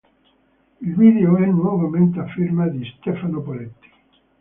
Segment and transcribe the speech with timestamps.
[0.81, 3.89] Il video è nuovamente a firma di Stefano Poletti.